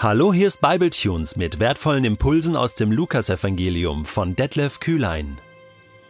[0.00, 5.38] Hallo, hier ist Bibletunes mit wertvollen Impulsen aus dem Lukasevangelium von Detlef Kühlein.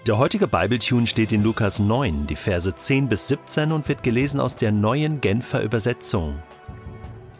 [0.06, 4.40] Der heutige Bibletune steht in Lukas 9, die Verse 10 bis 17 und wird gelesen
[4.40, 6.34] aus der neuen Genfer Übersetzung.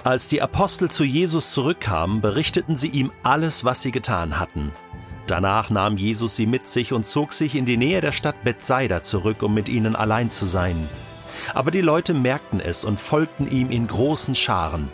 [0.04, 4.72] Als die Apostel zu Jesus zurückkamen, berichteten sie ihm alles, was sie getan hatten.
[5.26, 9.02] Danach nahm Jesus sie mit sich und zog sich in die Nähe der Stadt Bethsaida
[9.02, 10.88] zurück, um mit ihnen allein zu sein.
[11.52, 14.88] Aber die Leute merkten es und folgten ihm in großen Scharen.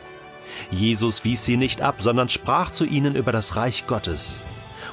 [0.70, 4.40] Jesus wies sie nicht ab, sondern sprach zu ihnen über das Reich Gottes.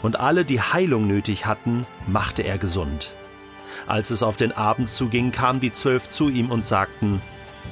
[0.02, 3.12] Und alle, die Heilung nötig hatten, machte er gesund.
[3.88, 7.22] Als es auf den Abend zuging, kamen die Zwölf zu ihm und sagten,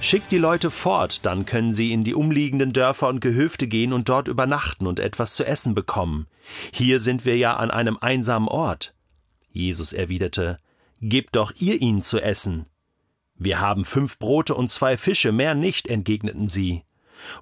[0.01, 4.07] Schickt die Leute fort, dann können sie in die umliegenden Dörfer und Gehöfte gehen und
[4.07, 6.27] dort übernachten und etwas zu essen bekommen.
[6.71, 8.93] Hier sind wir ja an einem einsamen Ort.
[9.51, 10.57] Jesus erwiderte,
[11.01, 12.65] Gebt doch ihr ihnen zu essen.
[13.35, 16.83] Wir haben fünf Brote und zwei Fische, mehr nicht, entgegneten sie.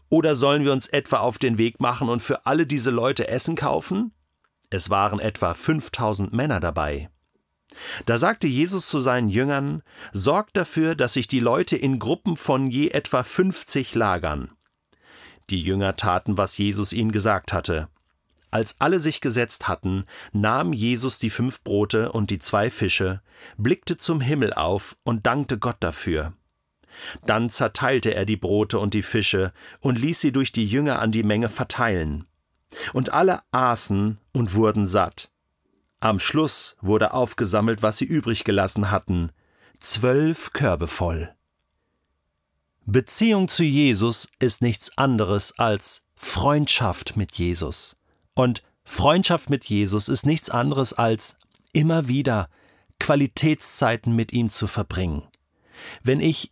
[0.10, 3.56] Oder sollen wir uns etwa auf den Weg machen und für alle diese Leute Essen
[3.56, 4.12] kaufen?
[4.70, 7.10] Es waren etwa 5000 Männer dabei.
[8.06, 12.68] Da sagte Jesus zu seinen Jüngern: Sorgt dafür, dass sich die Leute in Gruppen von
[12.68, 14.52] je etwa 50 lagern.
[15.50, 17.88] Die Jünger taten, was Jesus ihnen gesagt hatte.
[18.50, 23.22] Als alle sich gesetzt hatten, nahm Jesus die fünf Brote und die zwei Fische,
[23.58, 26.34] blickte zum Himmel auf und dankte Gott dafür.
[27.26, 31.12] Dann zerteilte er die Brote und die Fische und ließ sie durch die Jünger an
[31.12, 32.26] die Menge verteilen.
[32.94, 35.32] Und alle aßen und wurden satt.
[36.00, 39.32] Am Schluss wurde aufgesammelt, was sie übrig gelassen hatten,
[39.80, 41.34] zwölf Körbe voll.
[42.86, 47.96] Beziehung zu Jesus ist nichts anderes als Freundschaft mit Jesus.
[48.34, 51.38] Und Freundschaft mit Jesus ist nichts anderes als
[51.74, 52.50] immer wieder
[53.00, 55.24] Qualitätszeiten mit ihm zu verbringen.
[56.04, 56.50] Wenn ich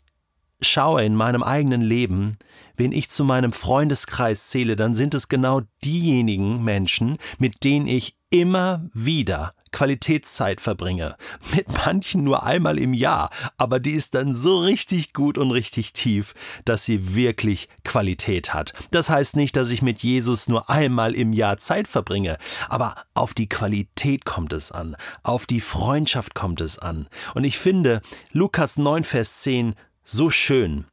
[0.61, 2.37] schaue in meinem eigenen Leben,
[2.77, 8.17] wen ich zu meinem Freundeskreis zähle, dann sind es genau diejenigen Menschen, mit denen ich
[8.29, 11.17] immer wieder Qualitätszeit verbringe.
[11.55, 15.91] Mit manchen nur einmal im Jahr, aber die ist dann so richtig gut und richtig
[15.91, 16.33] tief,
[16.63, 18.73] dass sie wirklich Qualität hat.
[18.91, 22.37] Das heißt nicht, dass ich mit Jesus nur einmal im Jahr Zeit verbringe,
[22.69, 27.09] aber auf die Qualität kommt es an, auf die Freundschaft kommt es an.
[27.33, 28.01] Und ich finde,
[28.31, 30.85] Lukas 9, Vers 10 so schön,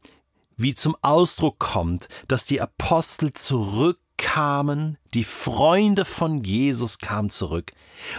[0.57, 7.73] wie zum Ausdruck kommt, dass die Apostel zurückkamen, die Freunde von Jesus kamen zurück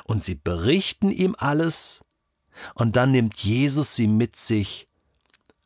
[0.06, 2.06] und sie berichten ihm alles
[2.76, 4.88] und dann nimmt Jesus sie mit sich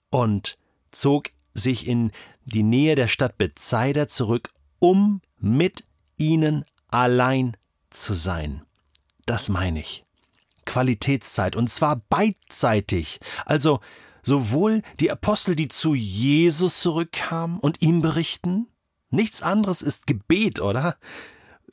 [0.09, 0.55] und
[0.91, 2.11] zog sich in
[2.45, 4.49] die Nähe der Stadt Bethsaida zurück,
[4.79, 5.83] um mit
[6.17, 7.57] ihnen allein
[7.89, 8.63] zu sein.
[9.25, 10.05] Das meine ich.
[10.65, 13.19] Qualitätszeit und zwar beidseitig.
[13.45, 13.81] Also
[14.27, 18.67] sowohl die Apostel, die zu Jesus zurückkamen und ihm berichten,
[19.09, 20.97] nichts anderes ist Gebet, oder?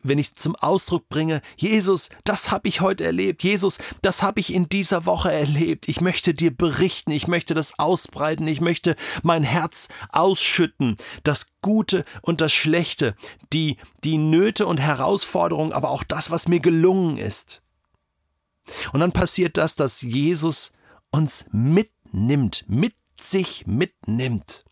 [0.04, 4.53] Wenn ich zum Ausdruck bringe, Jesus, das habe ich heute erlebt, Jesus, das habe ich
[4.53, 9.43] in dieser Woche erlebt, ich möchte dir berichten, ich möchte das ausbreiten, ich möchte mein
[9.43, 13.16] Herz ausschütten, das Gute und das Schlechte,
[13.53, 17.62] die, die Nöte und Herausforderungen, aber auch das, was mir gelungen ist.
[18.93, 20.70] Und dann passiert das, dass Jesus
[21.10, 24.64] uns mit nimmt, mit sich mitnimmt,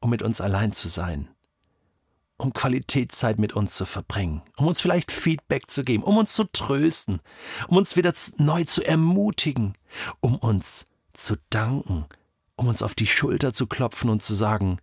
[0.00, 1.28] um mit uns allein zu sein,
[2.36, 6.44] um Qualitätszeit mit uns zu verbringen, um uns vielleicht Feedback zu geben, um uns zu
[6.44, 7.20] trösten,
[7.68, 9.74] um uns wieder neu zu ermutigen,
[10.20, 12.06] um uns zu danken,
[12.56, 14.78] um uns auf die Schulter zu klopfen und zu sagen,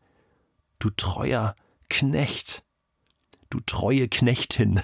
[0.80, 1.56] du treuer
[1.90, 2.64] Knecht,
[3.50, 4.82] du treue Knechtin,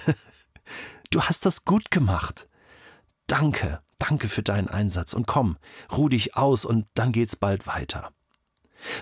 [1.10, 2.48] du hast das gut gemacht.
[3.26, 3.82] Danke.
[4.02, 5.58] Danke für deinen Einsatz und komm,
[5.92, 8.10] ruh dich aus und dann geht's bald weiter.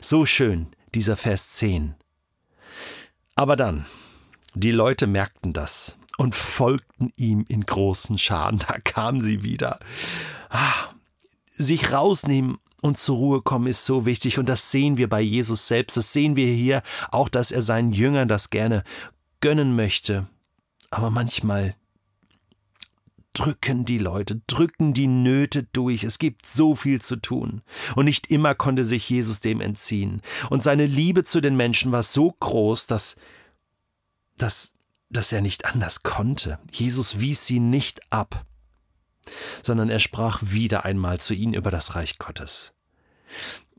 [0.03, 1.95] So schön, dieser Vers 10.
[3.35, 3.87] Aber dann,
[4.53, 8.59] die Leute merkten das und folgten ihm in großen Scharen.
[8.59, 9.79] Da kamen sie wieder.
[10.51, 10.91] Ah,
[11.47, 15.67] sich rausnehmen und zur Ruhe kommen ist so wichtig und das sehen wir bei Jesus
[15.67, 15.97] selbst.
[15.97, 18.85] Das sehen wir hier auch, dass er seinen Jüngern das gerne
[19.41, 20.27] gönnen möchte.
[20.91, 21.75] Aber manchmal
[23.33, 26.05] drücken die Leute, drücken die Nöte durch.
[26.05, 27.63] Es gibt so viel zu tun.
[27.95, 30.23] Und nicht immer konnte sich Jesus dem entziehen.
[30.51, 33.17] Und seine Liebe zu den Menschen war so groß, dass,
[34.37, 34.75] dass,
[35.09, 36.59] dass er nicht anders konnte.
[36.73, 38.45] Jesus wies sie nicht ab,
[39.63, 42.73] sondern er sprach wieder einmal zu ihnen über das Reich Gottes.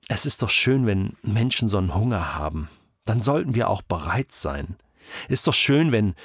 [0.07, 2.69] Es ist doch schön, wenn Menschen so einen Hunger haben.
[3.05, 4.77] Dann sollten wir auch bereit sein.
[5.27, 6.15] Ist doch schön, wenn,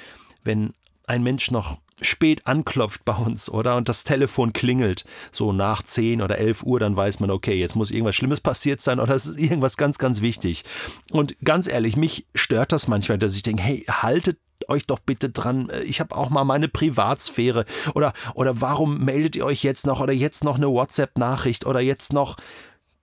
[0.43, 0.73] wenn
[1.05, 3.75] ein Mensch noch spät anklopft bei uns, oder?
[3.75, 7.75] Und das Telefon klingelt, so nach 10 oder 11 Uhr, dann weiß man, okay, jetzt
[7.75, 10.63] muss irgendwas Schlimmes passiert sein oder es ist irgendwas ganz, ganz wichtig.
[11.11, 15.29] Und ganz ehrlich, mich stört das manchmal, dass ich denke, hey, haltet euch doch bitte
[15.29, 15.71] dran.
[15.85, 17.65] Ich habe auch mal meine Privatsphäre.
[17.95, 20.01] Oder, oder warum meldet ihr euch jetzt noch?
[20.01, 21.65] Oder jetzt noch eine WhatsApp-Nachricht?
[21.65, 22.37] Oder jetzt noch,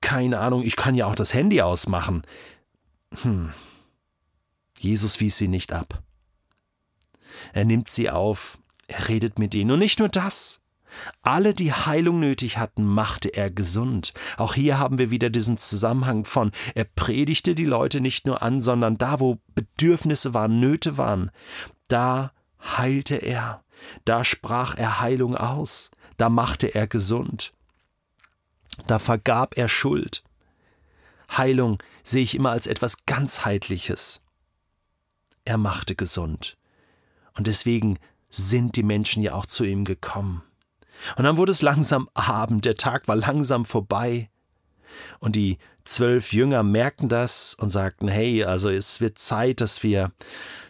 [0.00, 2.22] keine Ahnung, ich kann ja auch das Handy ausmachen.
[3.22, 3.52] Hm.
[4.78, 6.02] Jesus wies sie nicht ab.
[7.52, 9.70] Er nimmt sie auf, er redet mit ihnen.
[9.72, 10.60] Und nicht nur das.
[11.22, 14.14] Alle, die Heilung nötig hatten, machte er gesund.
[14.36, 18.60] Auch hier haben wir wieder diesen Zusammenhang von, er predigte die Leute nicht nur an,
[18.60, 21.30] sondern da, wo Bedürfnisse waren, Nöte waren,
[21.88, 22.32] da
[22.62, 23.64] heilte er,
[24.04, 27.52] da sprach er Heilung aus, da machte er gesund,
[28.86, 30.22] da vergab er Schuld.
[31.36, 34.20] Heilung sehe ich immer als etwas ganzheitliches.
[35.44, 36.56] Er machte gesund.
[37.36, 37.98] Und deswegen
[38.36, 40.42] sind die Menschen ja auch zu ihm gekommen.
[41.16, 44.30] Und dann wurde es langsam Abend, der Tag war langsam vorbei.
[45.18, 50.12] Und die zwölf Jünger merkten das und sagten, hey, also es wird Zeit, dass wir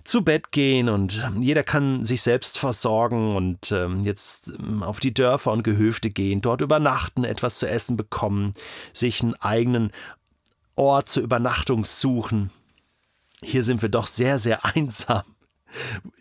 [0.03, 5.15] zu Bett gehen und jeder kann sich selbst versorgen und ähm, jetzt ähm, auf die
[5.15, 8.55] Dörfer und Gehöfte gehen, dort übernachten, etwas zu essen bekommen,
[8.93, 9.93] sich einen eigenen
[10.75, 12.51] Ort zur Übernachtung suchen.
[13.43, 15.23] Hier sind wir doch sehr, sehr einsam.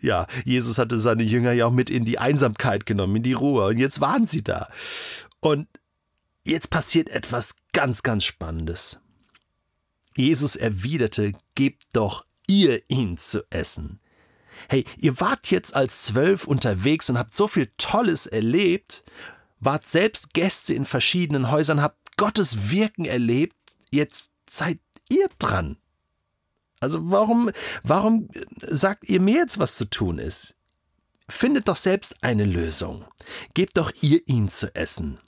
[0.00, 3.66] Ja, Jesus hatte seine Jünger ja auch mit in die Einsamkeit genommen, in die Ruhe.
[3.66, 4.68] Und jetzt waren sie da.
[5.40, 5.68] Und
[6.44, 9.00] jetzt passiert etwas ganz, ganz Spannendes.
[10.16, 14.00] Jesus erwiderte, gebt doch ihr ihn zu essen.
[14.68, 19.04] Hey, ihr wart jetzt als zwölf unterwegs und habt so viel Tolles erlebt,
[19.60, 23.56] wart selbst Gäste in verschiedenen Häusern, habt Gottes Wirken erlebt,
[23.90, 24.78] jetzt seid
[25.08, 25.76] ihr dran.
[26.84, 27.50] Also warum,
[27.82, 28.28] warum
[28.60, 30.54] sagt ihr mir jetzt, was zu tun ist?
[31.30, 33.06] Findet doch selbst eine Lösung.
[33.54, 35.18] Gebt doch ihr ihn zu essen.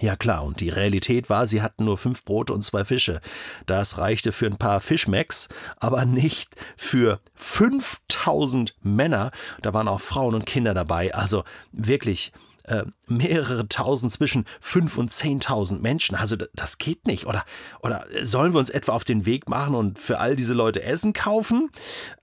[0.00, 3.20] Ja klar, und die Realität war, sie hatten nur fünf Brote und zwei Fische.
[3.66, 9.30] Das reichte für ein paar Fischmecks, aber nicht für 5000 Männer.
[9.60, 11.14] Da waren auch Frauen und Kinder dabei.
[11.14, 12.32] Also wirklich
[12.64, 16.16] äh, mehrere tausend, zwischen fünf und zehntausend Menschen.
[16.16, 17.26] Also das geht nicht.
[17.26, 17.44] Oder,
[17.80, 21.12] oder sollen wir uns etwa auf den Weg machen und für all diese Leute Essen
[21.12, 21.70] kaufen?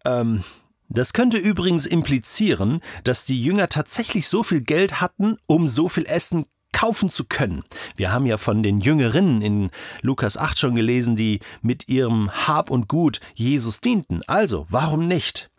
[0.06, 0.44] Ähm,
[0.88, 6.06] das könnte übrigens implizieren, dass die Jünger tatsächlich so viel Geld hatten, um so viel
[6.08, 7.64] Essen kaufen zu können.
[7.96, 9.70] Wir haben ja von den Jüngerinnen in
[10.02, 14.22] Lukas 8 schon gelesen, die mit ihrem Hab und Gut Jesus dienten.
[14.28, 15.50] Also, warum nicht?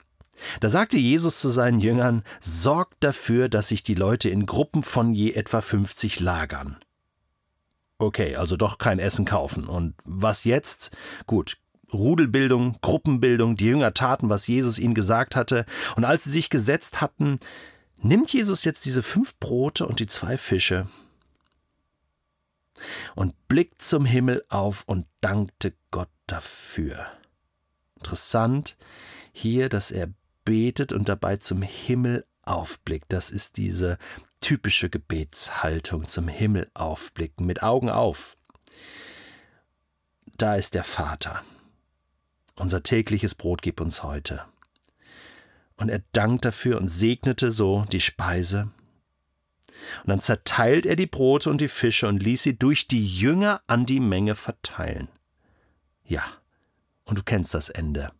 [0.60, 5.14] Da sagte Jesus zu seinen Jüngern, sorgt dafür, dass sich die Leute in Gruppen von
[5.14, 6.76] je etwa 50 lagern.
[7.98, 9.66] Okay, also doch kein Essen kaufen.
[9.66, 10.90] Und was jetzt?
[11.26, 11.58] Gut,
[11.92, 15.66] Rudelbildung, Gruppenbildung, die Jünger taten, was Jesus ihnen gesagt hatte,
[15.96, 17.40] und als sie sich gesetzt hatten,
[18.02, 20.88] nimmt Jesus jetzt diese fünf Brote und die zwei Fische
[23.14, 27.06] und blickt zum Himmel auf und dankte Gott dafür.
[27.96, 28.76] Interessant
[29.32, 30.08] hier, dass er
[30.50, 33.12] betet und dabei zum Himmel aufblickt.
[33.12, 33.98] Das ist diese
[34.40, 38.36] typische Gebetshaltung zum Himmel aufblicken, mit Augen auf.
[40.38, 41.44] Da ist der Vater.
[42.56, 44.44] Unser tägliches Brot gib uns heute.
[45.76, 48.72] Und er dankt dafür und segnete so die Speise.
[50.02, 53.62] Und dann zerteilt er die Brote und die Fische und ließ sie durch die Jünger
[53.68, 55.06] an die Menge verteilen.
[56.04, 56.24] Ja,
[57.04, 58.10] und du kennst das Ende.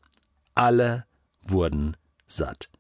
[0.55, 1.07] Alle
[1.43, 1.97] wurden
[2.31, 2.71] satt.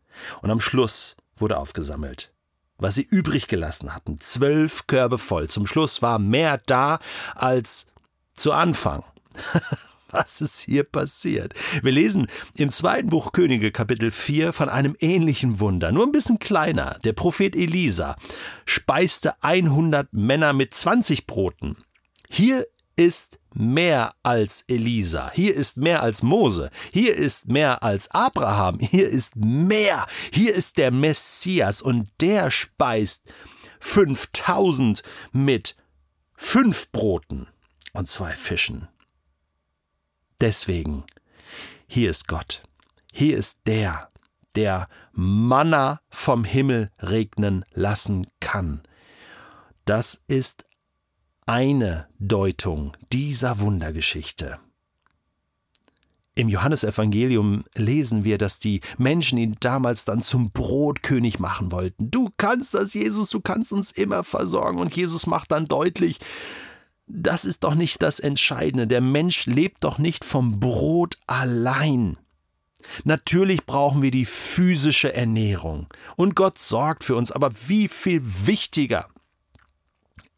[0.42, 2.32] Und am Schluss wurde aufgesammelt.
[2.78, 5.48] Was sie übrig gelassen hatten, zwölf Körbe voll.
[5.48, 6.98] Zum Schluss war mehr da
[7.34, 7.86] als
[8.34, 9.04] zu Anfang.
[10.12, 11.54] Was ist hier passiert?
[11.82, 12.26] Wir lesen
[12.56, 16.98] im zweiten Buch Könige Kapitel 4 von einem ähnlichen Wunder, nur ein bisschen kleiner.
[17.04, 18.16] Der Prophet Elisa
[18.64, 21.76] speiste 100 Männer mit 20 Broten.
[22.28, 22.66] Hier
[23.00, 29.08] ist mehr als Elisa, hier ist mehr als Mose, hier ist mehr als Abraham, hier
[29.08, 31.80] ist mehr, hier ist der Messias.
[31.80, 33.24] Und der speist
[33.80, 35.02] 5000
[35.32, 35.76] mit
[36.34, 37.48] fünf Broten
[37.94, 38.88] und zwei Fischen.
[40.38, 41.04] Deswegen,
[41.86, 42.62] hier ist Gott,
[43.14, 44.10] hier ist der,
[44.56, 48.82] der Manna vom Himmel regnen lassen kann.
[49.86, 50.66] Das ist
[51.46, 54.58] eine Deutung dieser Wundergeschichte.
[56.34, 62.10] Im Johannesevangelium lesen wir, dass die Menschen ihn damals dann zum Brotkönig machen wollten.
[62.10, 64.78] Du kannst das, Jesus, du kannst uns immer versorgen.
[64.78, 66.18] Und Jesus macht dann deutlich,
[67.06, 68.86] das ist doch nicht das Entscheidende.
[68.86, 72.16] Der Mensch lebt doch nicht vom Brot allein.
[73.04, 79.08] Natürlich brauchen wir die physische Ernährung und Gott sorgt für uns, aber wie viel wichtiger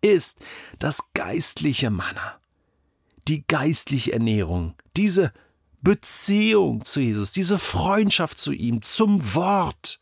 [0.02, 0.38] ist
[0.78, 2.38] das geistliche Manna,
[3.28, 5.32] die geistliche Ernährung, diese
[5.80, 10.00] Beziehung zu Jesus, diese Freundschaft zu ihm, zum Wort.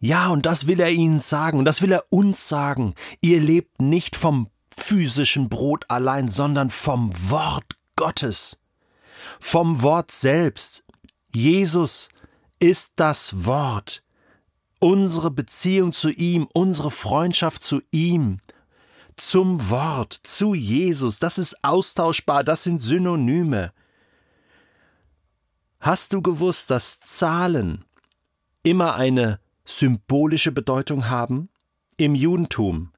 [0.00, 2.94] Ja, und das will er ihnen sagen und das will er uns sagen.
[3.20, 8.58] Ihr lebt nicht vom physischen Brot allein, sondern vom Wort Gottes,
[9.38, 10.84] vom Wort selbst.
[11.34, 12.08] Jesus
[12.58, 14.02] ist das Wort.
[14.80, 18.38] Unsere Beziehung zu ihm, unsere Freundschaft zu ihm,
[19.20, 23.72] zum Wort, zu Jesus, das ist austauschbar, das sind Synonyme.
[25.80, 27.84] Hast du gewusst, dass Zahlen
[28.62, 31.48] immer eine symbolische Bedeutung haben?
[31.96, 32.92] Im Judentum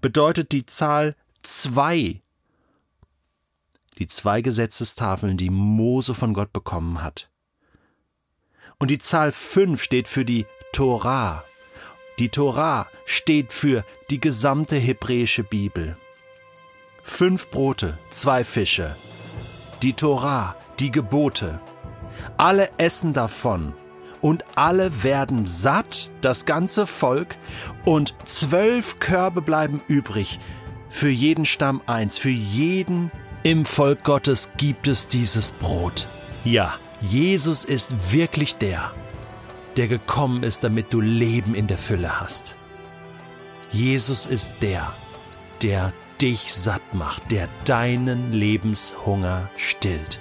[0.00, 2.22] bedeutet die Zahl zwei
[3.98, 7.30] die zwei Gesetzestafeln, die Mose von Gott bekommen hat.
[8.78, 11.44] Und die Zahl fünf steht für die Torah.
[12.18, 15.96] Die Torah steht für die gesamte hebräische Bibel.
[17.04, 18.96] Fünf Brote, zwei Fische.
[19.82, 21.60] Die Torah, die Gebote.
[22.38, 23.74] Alle essen davon
[24.22, 27.36] und alle werden satt, das ganze Volk,
[27.84, 30.40] und zwölf Körbe bleiben übrig,
[30.88, 36.06] für jeden Stamm eins, für jeden im Volk Gottes gibt es dieses Brot.
[36.44, 38.90] Ja, Jesus ist wirklich der,
[39.76, 42.54] der gekommen ist, damit du Leben in der Fülle hast.
[43.72, 44.92] Jesus ist der,
[45.62, 50.18] der dich satt macht, der deinen Lebenshunger stillt.